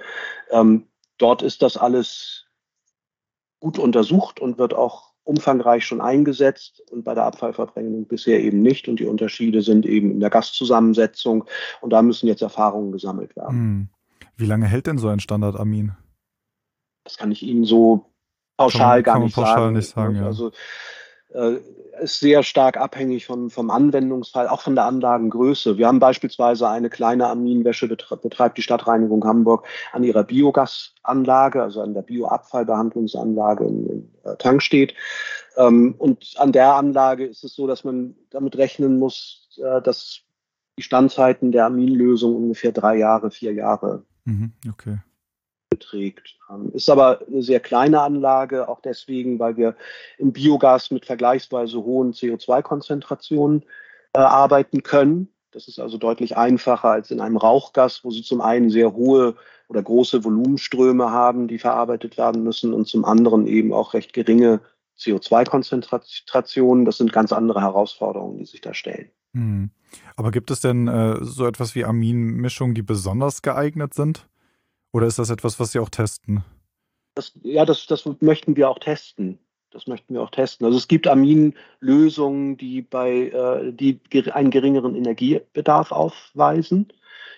[0.51, 2.46] Ähm, dort ist das alles
[3.59, 8.87] gut untersucht und wird auch umfangreich schon eingesetzt und bei der Abfallverbringung bisher eben nicht.
[8.87, 11.45] Und die Unterschiede sind eben in der Gaszusammensetzung
[11.81, 13.57] und da müssen jetzt Erfahrungen gesammelt werden.
[13.57, 13.89] Hm.
[14.37, 15.93] Wie lange hält denn so ein Standardamin?
[17.03, 18.05] Das kann ich Ihnen so
[18.57, 19.75] pauschal kann, gar kann nicht, pauschal sagen.
[19.75, 20.15] nicht sagen.
[20.15, 20.25] Ja.
[20.25, 20.51] Also äh,
[21.99, 25.77] ist sehr stark abhängig von, vom Anwendungsfall, auch von der Anlagengröße.
[25.77, 31.93] Wir haben beispielsweise eine kleine Aminwäsche, betreibt die Stadtreinigung Hamburg an ihrer Biogasanlage, also an
[31.93, 34.93] der Bioabfallbehandlungsanlage in, in äh, Tankstedt.
[35.57, 40.21] Ähm, und an der Anlage ist es so, dass man damit rechnen muss, äh, dass
[40.77, 44.99] die Standzeiten der Aminlösung ungefähr drei Jahre, vier Jahre mhm, okay
[45.77, 46.37] beträgt.
[46.49, 49.75] Ähm, ist aber eine sehr kleine Anlage, auch deswegen, weil wir
[50.17, 53.63] im Biogas mit vergleichsweise hohen CO2-Konzentrationen
[54.13, 55.29] äh, arbeiten können.
[55.51, 59.35] Das ist also deutlich einfacher als in einem Rauchgas, wo Sie zum einen sehr hohe
[59.69, 64.61] oder große Volumenströme haben, die verarbeitet werden müssen und zum anderen eben auch recht geringe
[64.99, 66.85] CO2-Konzentrationen.
[66.85, 69.09] Das sind ganz andere Herausforderungen, die sich da stellen.
[69.33, 69.71] Hm.
[70.15, 74.27] Aber gibt es denn äh, so etwas wie Aminmischungen, die besonders geeignet sind?
[74.97, 76.43] Oder ist das etwas, was Sie auch testen?
[77.13, 79.37] Das, ja, das, das möchten wir auch testen.
[79.69, 80.65] Das möchten wir auch testen.
[80.65, 83.99] Also es gibt Aminlösungen, die bei äh, die
[84.31, 86.91] einen geringeren Energiebedarf aufweisen.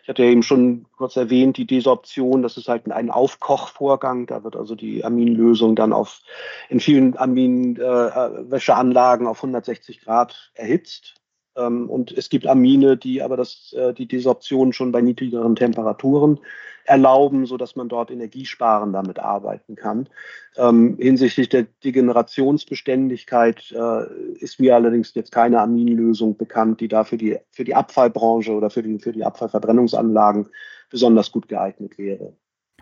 [0.04, 4.26] Ich hatte ja eben schon kurz erwähnt, die Desorption, das ist halt ein Aufkochvorgang.
[4.26, 6.22] Da wird also die Aminlösung dann auf
[6.70, 11.19] in vielen Aminwäscheanlagen äh, auf 160 Grad erhitzt.
[11.60, 16.40] Ähm, und es gibt Amine, die aber das, äh, die Desorption schon bei niedrigeren Temperaturen
[16.86, 20.10] erlauben, sodass man dort energiesparend damit arbeiten kann.
[20.58, 24.06] Ähm, hinsichtlich der Degenerationsbeständigkeit äh,
[24.40, 28.70] ist mir allerdings jetzt keine Aminlösung bekannt, die da für die, für die Abfallbranche oder
[28.70, 30.48] für die, für die Abfallverbrennungsanlagen
[30.90, 32.34] besonders gut geeignet wäre.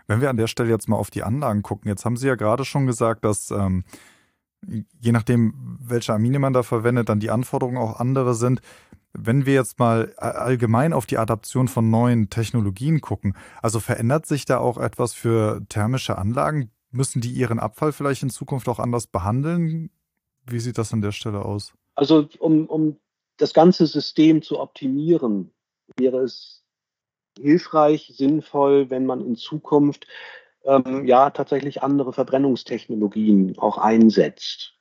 [0.06, 2.34] Wenn wir an der Stelle jetzt mal auf die Anlagen gucken, jetzt haben Sie ja
[2.34, 3.84] gerade schon gesagt, dass ähm,
[4.66, 8.60] je nachdem, welche Amine man da verwendet, dann die Anforderungen auch andere sind.
[9.12, 14.44] Wenn wir jetzt mal allgemein auf die Adaption von neuen Technologien gucken, also verändert sich
[14.44, 16.70] da auch etwas für thermische Anlagen?
[16.90, 19.90] Müssen die ihren Abfall vielleicht in Zukunft auch anders behandeln?
[20.46, 21.72] Wie sieht das an der Stelle aus?
[21.94, 22.96] Also um, um
[23.38, 25.50] das ganze System zu optimieren,
[25.96, 26.62] wäre es
[27.38, 30.06] hilfreich, sinnvoll, wenn man in Zukunft
[30.68, 34.74] ähm, ja tatsächlich andere Verbrennungstechnologien auch einsetzt.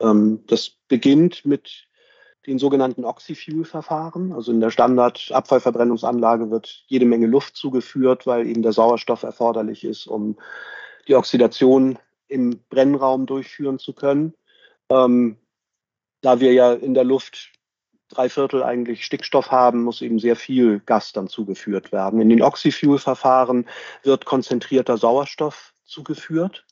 [0.00, 1.88] Ähm, das beginnt mit
[2.46, 4.32] den sogenannten Oxyfuel-Verfahren.
[4.32, 10.06] Also in der Standard-Abfallverbrennungsanlage wird jede Menge Luft zugeführt, weil eben der Sauerstoff erforderlich ist,
[10.06, 10.38] um
[11.08, 14.34] die Oxidation im Brennraum durchführen zu können.
[14.88, 15.36] Ähm,
[16.20, 17.52] da wir ja in der Luft
[18.08, 22.20] drei Viertel eigentlich Stickstoff haben, muss eben sehr viel Gas dann zugeführt werden.
[22.20, 23.66] In den Oxyfuel-Verfahren
[24.02, 26.64] wird konzentrierter Sauerstoff zugeführt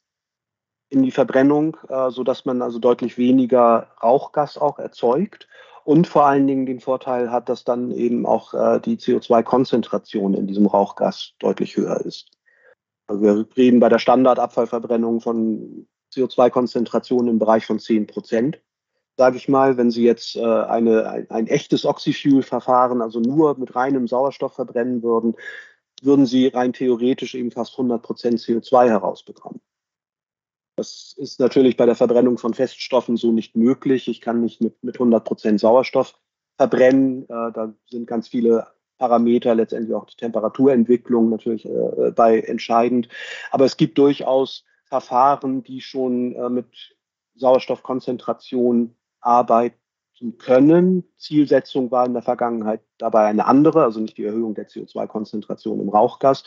[0.88, 5.48] in die Verbrennung, äh, sodass man also deutlich weniger Rauchgas auch erzeugt
[5.84, 10.46] und vor allen Dingen den Vorteil hat, dass dann eben auch äh, die CO2-Konzentration in
[10.46, 12.30] diesem Rauchgas deutlich höher ist.
[13.08, 18.60] Also wir reden bei der Standardabfallverbrennung von CO2-Konzentrationen im Bereich von 10 Prozent
[19.16, 23.74] sage ich mal, wenn Sie jetzt äh, eine, ein, ein echtes Oxyfuel-Verfahren, also nur mit
[23.74, 25.34] reinem Sauerstoff verbrennen würden,
[26.02, 29.60] würden Sie rein theoretisch eben fast 100 Prozent CO2 herausbekommen.
[30.76, 34.08] Das ist natürlich bei der Verbrennung von Feststoffen so nicht möglich.
[34.08, 36.14] Ich kann nicht mit, mit 100 Prozent Sauerstoff
[36.58, 37.22] verbrennen.
[37.24, 38.66] Äh, da sind ganz viele
[38.98, 43.08] Parameter, letztendlich auch die Temperaturentwicklung natürlich äh, bei entscheidend.
[43.50, 46.96] Aber es gibt durchaus Verfahren, die schon äh, mit
[47.36, 48.94] Sauerstoffkonzentration
[49.26, 49.76] arbeiten
[50.38, 51.04] können.
[51.18, 55.88] Zielsetzung war in der Vergangenheit dabei eine andere, also nicht die Erhöhung der CO2-Konzentration im
[55.88, 56.44] Rauchgas.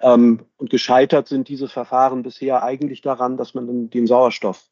[0.00, 4.68] Ähm, und gescheitert sind diese Verfahren bisher eigentlich daran, dass man den Sauerstoff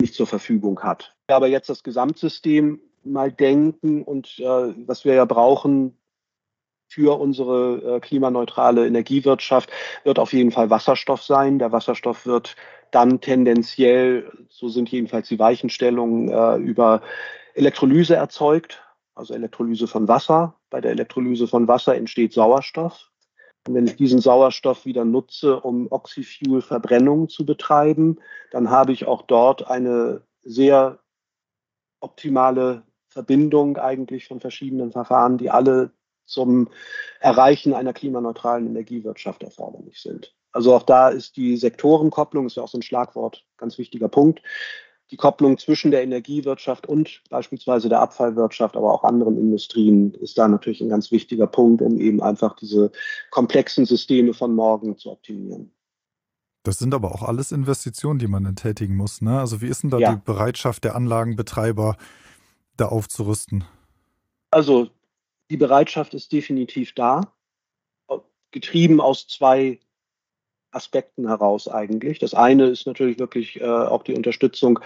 [0.00, 1.14] nicht zur Verfügung hat.
[1.28, 4.44] Aber jetzt das Gesamtsystem mal denken und äh,
[4.86, 5.96] was wir ja brauchen
[6.92, 9.70] für unsere äh, klimaneutrale Energiewirtschaft,
[10.04, 11.58] wird auf jeden Fall Wasserstoff sein.
[11.58, 12.54] Der Wasserstoff wird
[12.90, 17.00] dann tendenziell, so sind jedenfalls die Weichenstellungen, äh, über
[17.54, 18.82] Elektrolyse erzeugt,
[19.14, 20.54] also Elektrolyse von Wasser.
[20.68, 23.10] Bei der Elektrolyse von Wasser entsteht Sauerstoff.
[23.66, 28.18] Und wenn ich diesen Sauerstoff wieder nutze, um Oxyfuel-Verbrennung zu betreiben,
[28.50, 30.98] dann habe ich auch dort eine sehr
[32.00, 35.92] optimale Verbindung eigentlich von verschiedenen Verfahren, die alle
[36.24, 36.68] zum
[37.20, 40.34] Erreichen einer klimaneutralen Energiewirtschaft erforderlich sind.
[40.52, 44.42] Also auch da ist die Sektorenkopplung, ist ja auch so ein Schlagwort, ganz wichtiger Punkt.
[45.10, 50.48] Die Kopplung zwischen der Energiewirtschaft und beispielsweise der Abfallwirtschaft, aber auch anderen Industrien ist da
[50.48, 52.92] natürlich ein ganz wichtiger Punkt, um eben einfach diese
[53.30, 55.70] komplexen Systeme von morgen zu optimieren.
[56.62, 59.20] Das sind aber auch alles Investitionen, die man tätigen muss.
[59.20, 59.38] Ne?
[59.38, 60.14] Also wie ist denn da ja.
[60.14, 61.96] die Bereitschaft der Anlagenbetreiber,
[62.76, 63.64] da aufzurüsten?
[64.50, 64.88] Also
[65.52, 67.34] die Bereitschaft ist definitiv da,
[68.52, 69.80] getrieben aus zwei
[70.70, 72.18] Aspekten heraus eigentlich.
[72.18, 74.80] Das eine ist natürlich wirklich äh, auch die Unterstützung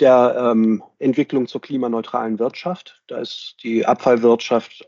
[0.00, 3.04] der ähm, Entwicklung zur klimaneutralen Wirtschaft.
[3.06, 4.84] Da ist die Abfallwirtschaft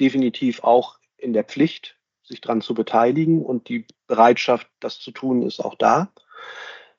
[0.00, 5.42] definitiv auch in der Pflicht, sich daran zu beteiligen und die Bereitschaft, das zu tun,
[5.42, 6.12] ist auch da.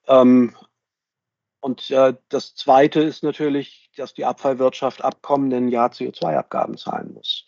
[0.07, 0.55] Ähm,
[1.61, 7.47] und äh, das Zweite ist natürlich, dass die Abfallwirtschaft ab kommenden Jahr CO2-Abgaben zahlen muss.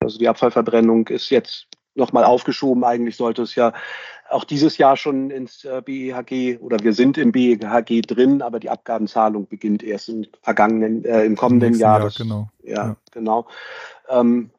[0.00, 2.84] Also die Abfallverbrennung ist jetzt nochmal aufgeschoben.
[2.84, 3.72] Eigentlich sollte es ja
[4.30, 8.70] auch dieses Jahr schon ins äh, BEHG oder wir sind im BEHG drin, aber die
[8.70, 11.98] Abgabenzahlung beginnt erst im vergangenen, äh, im kommenden Jahr.
[11.98, 12.48] Jahr das, genau.
[12.62, 12.96] Ja, ja.
[13.10, 13.46] genau.
[14.08, 14.50] Ähm,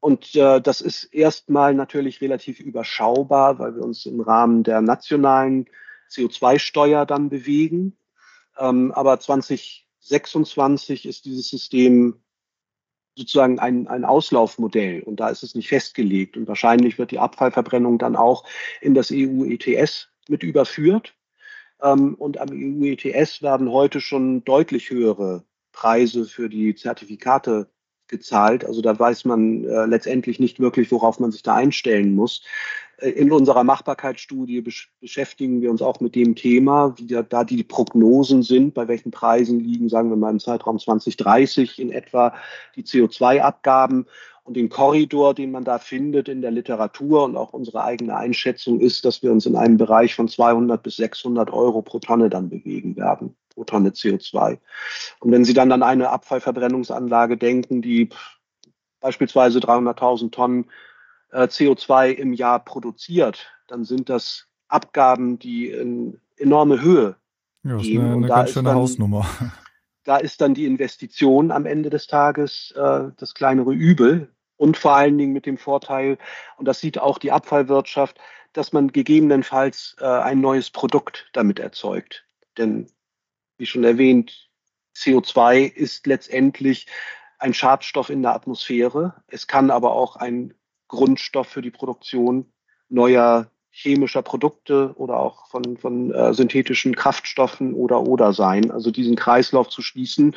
[0.00, 5.66] und äh, das ist erstmal natürlich relativ überschaubar, weil wir uns im Rahmen der nationalen
[6.10, 7.96] CO2-Steuer dann bewegen.
[8.58, 12.20] Ähm, aber 2026 ist dieses System
[13.16, 16.36] sozusagen ein, ein Auslaufmodell und da ist es nicht festgelegt.
[16.36, 18.44] Und wahrscheinlich wird die Abfallverbrennung dann auch
[18.80, 21.14] in das EU-ETS mit überführt.
[21.82, 27.70] Ähm, und am EU-ETS werden heute schon deutlich höhere Preise für die Zertifikate
[28.08, 28.64] gezahlt.
[28.64, 32.42] Also da weiß man äh, letztendlich nicht wirklich, worauf man sich da einstellen muss.
[32.98, 37.62] Äh, in unserer Machbarkeitsstudie besch beschäftigen wir uns auch mit dem Thema, wie da, die
[37.62, 42.34] Prognosen sind, bei welchen Preisen liegen, sagen wir mal im Zeitraum 2030 in etwa
[42.74, 44.06] die CO2-Abgaben.
[44.44, 48.78] Und den Korridor, den man da findet in der Literatur und auch unsere eigene Einschätzung
[48.78, 52.48] ist, dass wir uns in einem Bereich von 200 bis 600 Euro pro Tonne dann
[52.48, 54.58] bewegen werden pro Tonne CO2.
[55.18, 58.10] Und wenn Sie dann an eine Abfallverbrennungsanlage denken, die
[59.00, 60.66] beispielsweise 300.000 Tonnen
[61.32, 67.16] CO2 im Jahr produziert, dann sind das Abgaben, die in enorme Höhe
[67.62, 68.02] ja, gehen.
[68.02, 69.26] Eine, eine ganz schöne dann, Hausnummer.
[70.04, 74.94] Da ist dann die Investition am Ende des Tages äh, das kleinere Übel und vor
[74.94, 76.18] allen Dingen mit dem Vorteil,
[76.56, 78.18] und das sieht auch die Abfallwirtschaft,
[78.52, 82.24] dass man gegebenenfalls äh, ein neues Produkt damit erzeugt.
[82.56, 82.88] Denn
[83.58, 84.48] wie schon erwähnt,
[84.96, 86.86] CO2 ist letztendlich
[87.38, 89.14] ein Schadstoff in der Atmosphäre.
[89.26, 90.54] Es kann aber auch ein
[90.88, 92.52] Grundstoff für die Produktion
[92.88, 98.70] neuer chemischer Produkte oder auch von, von äh, synthetischen Kraftstoffen oder oder sein.
[98.70, 100.34] Also diesen Kreislauf zu schließen,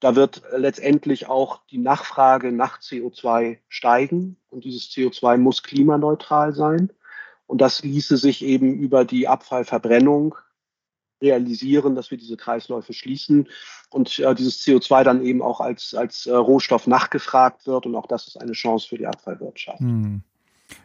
[0.00, 6.92] da wird letztendlich auch die Nachfrage nach CO2 steigen und dieses CO2 muss klimaneutral sein.
[7.46, 10.34] Und das ließe sich eben über die Abfallverbrennung
[11.20, 13.48] realisieren, dass wir diese Kreisläufe schließen
[13.90, 17.86] und äh, dieses CO2 dann eben auch als, als äh, Rohstoff nachgefragt wird.
[17.86, 19.80] Und auch das ist eine Chance für die Abfallwirtschaft.
[19.80, 20.22] Hm.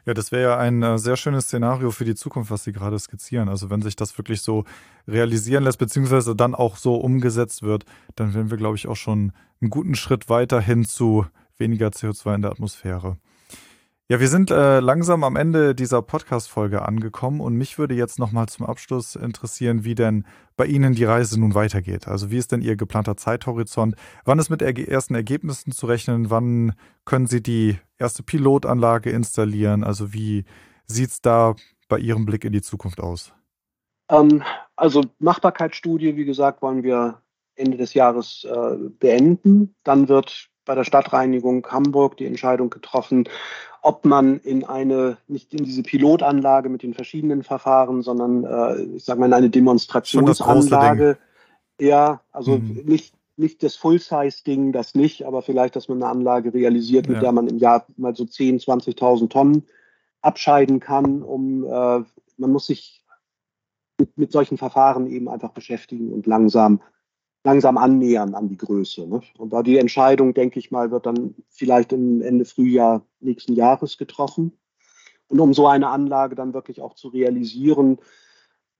[0.05, 2.99] Ja, das wäre ja ein äh, sehr schönes Szenario für die Zukunft, was Sie gerade
[2.99, 3.49] skizzieren.
[3.49, 4.63] Also wenn sich das wirklich so
[5.07, 9.33] realisieren lässt, beziehungsweise dann auch so umgesetzt wird, dann wären wir, glaube ich, auch schon
[9.59, 11.25] einen guten Schritt weiter hin zu
[11.57, 13.17] weniger CO2 in der Atmosphäre.
[14.11, 18.49] Ja, wir sind äh, langsam am Ende dieser Podcast-Folge angekommen und mich würde jetzt nochmal
[18.49, 20.25] zum Abschluss interessieren, wie denn
[20.57, 22.09] bei Ihnen die Reise nun weitergeht.
[22.09, 23.95] Also wie ist denn Ihr geplanter Zeithorizont?
[24.25, 26.29] Wann ist mit ersten Ergebnissen zu rechnen?
[26.29, 26.73] Wann
[27.05, 29.81] können Sie die erste Pilotanlage installieren?
[29.85, 30.43] Also wie
[30.87, 31.55] sieht es da
[31.87, 33.31] bei Ihrem Blick in die Zukunft aus?
[34.09, 34.43] Ähm,
[34.75, 37.21] also Machbarkeitsstudie, wie gesagt, wollen wir
[37.55, 39.73] Ende des Jahres äh, beenden.
[39.85, 43.27] Dann wird bei der Stadtreinigung Hamburg die Entscheidung getroffen,
[43.81, 49.05] ob man in eine, nicht in diese Pilotanlage mit den verschiedenen Verfahren, sondern äh, ich
[49.05, 51.17] sage mal in eine Demonstrationsanlage.
[51.79, 52.83] Ja, also mhm.
[52.85, 57.21] nicht, nicht das Full-Size-Ding, das nicht, aber vielleicht, dass man eine Anlage realisiert, mit ja.
[57.21, 58.65] der man im Jahr mal so 10.000,
[58.99, 59.63] 20.000 Tonnen
[60.21, 62.03] abscheiden kann, um äh,
[62.37, 63.03] man muss sich
[63.97, 66.81] mit, mit solchen Verfahren eben einfach beschäftigen und langsam
[67.43, 69.07] langsam annähern an die Größe.
[69.07, 69.21] Ne?
[69.37, 73.97] Und da die Entscheidung, denke ich mal, wird dann vielleicht im Ende Frühjahr nächsten Jahres
[73.97, 74.57] getroffen.
[75.27, 77.99] Und um so eine Anlage dann wirklich auch zu realisieren,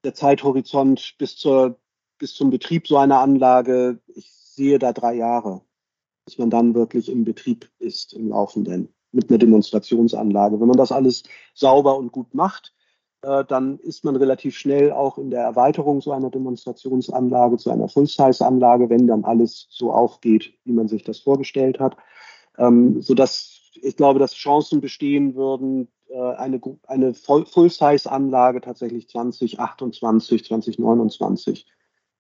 [0.04, 1.80] der Zeithorizont bis, zur,
[2.18, 5.62] bis zum Betrieb so einer Anlage, ich sehe da drei Jahre,
[6.26, 10.60] bis man dann wirklich im Betrieb ist, im Laufenden, mit einer Demonstrationsanlage.
[10.60, 12.74] Wenn man das alles sauber und gut macht,
[13.24, 17.88] äh, dann ist man relativ schnell auch in der Erweiterung so einer Demonstrationsanlage zu einer
[17.88, 21.98] Full-Size-Anlage, wenn dann alles so aufgeht, wie man sich das vorgestellt hat,
[22.58, 31.68] ähm, sodass ich glaube, dass Chancen bestehen würden, äh, eine, eine Full-Size-Anlage tatsächlich 2028, 2029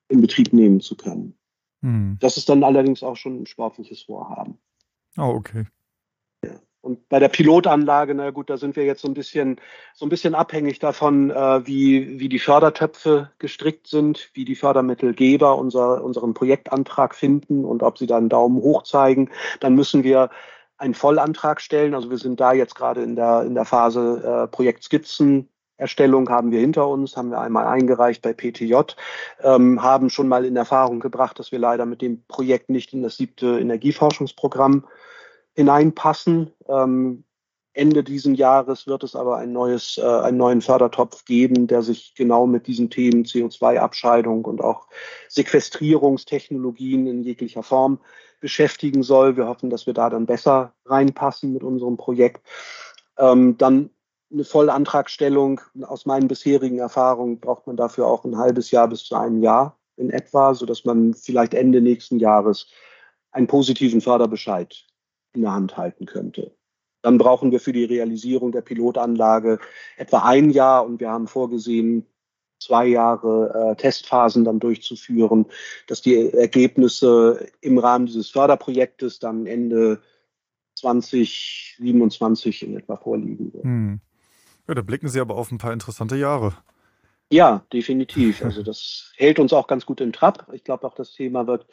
[0.10, 1.38] in Betrieb nehmen zu können.
[1.82, 2.18] Hm.
[2.20, 4.60] Das ist dann allerdings auch schon ein sportliches Vorhaben.
[5.18, 5.66] Oh, okay.
[6.82, 9.62] Und bei der Pilotanlage, na gut, da sind wir jetzt so ein bisschen,
[9.94, 15.58] so ein bisschen abhängig davon, äh, wie, wie die Fördertöpfe gestrickt sind, wie die Fördermittelgeber
[15.58, 19.30] unser, unseren Projektantrag finden und ob sie da einen Daumen hoch zeigen.
[19.60, 20.32] Dann müssen wir
[20.78, 21.94] einen Vollantrag stellen.
[21.94, 25.48] Also wir sind da jetzt gerade in der, in der Phase äh, Projektskizzen.
[25.78, 28.76] Erstellung haben wir hinter uns, haben wir einmal eingereicht bei PTJ,
[29.42, 33.02] ähm, haben schon mal in Erfahrung gebracht, dass wir leider mit dem Projekt nicht in
[33.02, 34.86] das siebte Energieforschungsprogramm
[35.54, 36.54] hineinpassen.
[36.68, 37.24] Ähm,
[37.74, 42.14] Ende diesen Jahres wird es aber ein neues, äh, einen neuen Fördertopf geben, der sich
[42.16, 44.88] genau mit diesen Themen CO2-Abscheidung und auch
[45.30, 48.00] Sequestrierungstechnologien in jeglicher Form
[48.42, 49.38] beschäftigen soll.
[49.38, 52.46] Wir hoffen, dass wir da dann besser reinpassen mit unserem Projekt.
[53.18, 53.90] Ähm, dann
[54.32, 55.62] eine Vollantragstellung.
[55.84, 59.78] Aus meinen bisherigen Erfahrungen braucht man dafür auch ein halbes Jahr bis zu einem Jahr
[59.96, 62.68] in etwa, sodass man vielleicht Ende nächsten Jahres
[63.32, 64.86] einen positiven Förderbescheid
[65.34, 66.56] in der Hand halten könnte.
[67.02, 69.60] Dann brauchen wir für die Realisierung der Pilotanlage
[69.98, 72.06] etwa ein Jahr und wir haben vorgesehen,
[72.60, 75.48] zwei Jahre äh, Testphasen dann durchzuführen,
[75.88, 80.00] dass die Ergebnisse im Rahmen dieses Förderprojektes dann Ende
[80.76, 83.52] 2027 in etwa vorliegen.
[83.62, 84.00] Hm.
[84.68, 86.54] Ja, da blicken Sie aber auf ein paar interessante Jahre.
[87.32, 88.42] Ja, definitiv.
[88.46, 90.48] Also das hält uns auch ganz gut im Trab.
[90.52, 91.66] Ich glaube auch, das Thema wird,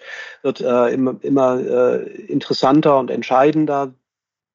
[0.42, 3.92] wird äh, immer, immer äh, interessanter und entscheidender.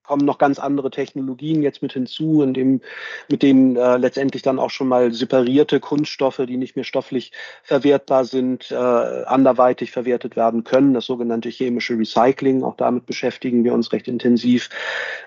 [0.04, 2.82] Kommen noch ganz andere Technologien jetzt mit hinzu, in dem,
[3.30, 7.32] mit denen äh, letztendlich dann auch schon mal separierte Kunststoffe, die nicht mehr stofflich
[7.64, 10.94] verwertbar sind, äh, anderweitig verwertet werden können.
[10.94, 12.64] Das sogenannte chemische Recycling.
[12.64, 14.70] Auch damit beschäftigen wir uns recht intensiv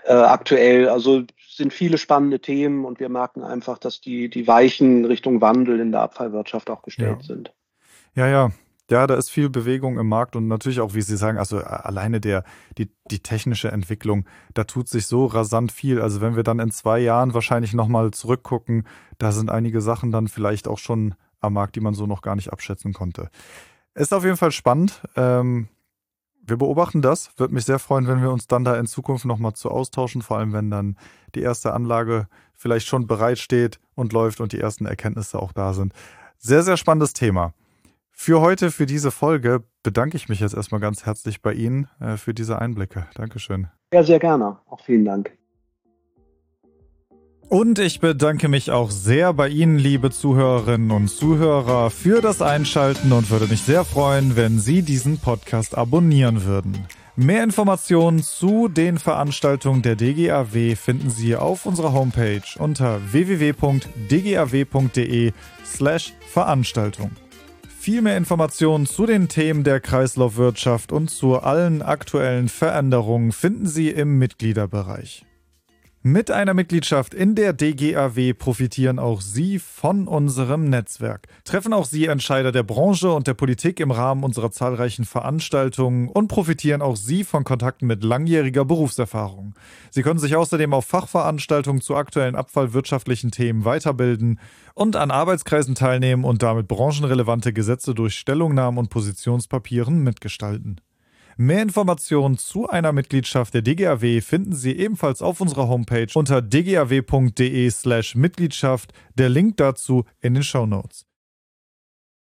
[0.04, 0.88] äh, aktuell.
[0.88, 5.80] Also sind viele spannende Themen und wir merken einfach, dass die, die Weichen Richtung Wandel
[5.80, 7.26] in der Abfallwirtschaft auch gestellt ja.
[7.26, 7.52] sind.
[8.14, 8.50] Ja, ja.
[8.88, 12.20] Ja, da ist viel Bewegung im Markt und natürlich auch, wie Sie sagen, also alleine
[12.20, 12.44] der,
[12.78, 16.00] die, die technische Entwicklung, da tut sich so rasant viel.
[16.00, 18.86] Also wenn wir dann in zwei Jahren wahrscheinlich nochmal zurückgucken,
[19.18, 22.36] da sind einige Sachen dann vielleicht auch schon am Markt, die man so noch gar
[22.36, 23.28] nicht abschätzen konnte.
[23.94, 25.02] Ist auf jeden Fall spannend.
[25.16, 25.68] Ähm,
[26.42, 27.30] wir beobachten das.
[27.36, 30.38] Würde mich sehr freuen, wenn wir uns dann da in Zukunft nochmal zu austauschen, vor
[30.38, 30.96] allem wenn dann
[31.34, 35.92] die erste Anlage vielleicht schon bereitsteht und läuft und die ersten Erkenntnisse auch da sind.
[36.38, 37.52] Sehr, sehr spannendes Thema.
[38.18, 42.16] Für heute, für diese Folge, bedanke ich mich jetzt erstmal ganz herzlich bei Ihnen äh,
[42.16, 43.06] für diese Einblicke.
[43.14, 43.68] Dankeschön.
[43.92, 44.56] Ja, sehr gerne.
[44.70, 45.36] Auch vielen Dank.
[47.50, 53.12] Und ich bedanke mich auch sehr bei Ihnen, liebe Zuhörerinnen und Zuhörer, für das Einschalten
[53.12, 56.86] und würde mich sehr freuen, wenn Sie diesen Podcast abonnieren würden.
[57.16, 63.52] Mehr Informationen zu den Veranstaltungen der DGAW finden Sie auf unserer Homepage unter www.dgaw.de
[65.64, 67.10] slash Veranstaltung.
[67.86, 73.90] Viel mehr Informationen zu den Themen der Kreislaufwirtschaft und zu allen aktuellen Veränderungen finden Sie
[73.90, 75.24] im Mitgliederbereich.
[76.08, 81.26] Mit einer Mitgliedschaft in der DGAW profitieren auch Sie von unserem Netzwerk.
[81.42, 86.28] Treffen auch Sie Entscheider der Branche und der Politik im Rahmen unserer zahlreichen Veranstaltungen und
[86.28, 89.56] profitieren auch Sie von Kontakten mit langjähriger Berufserfahrung.
[89.90, 94.38] Sie können sich außerdem auf Fachveranstaltungen zu aktuellen abfallwirtschaftlichen Themen weiterbilden
[94.74, 100.80] und an Arbeitskreisen teilnehmen und damit branchenrelevante Gesetze durch Stellungnahmen und Positionspapieren mitgestalten.
[101.38, 108.94] Mehr Informationen zu einer Mitgliedschaft der DGAW finden Sie ebenfalls auf unserer Homepage unter dgaw.de/mitgliedschaft.
[109.16, 111.04] Der Link dazu in den Show Notes.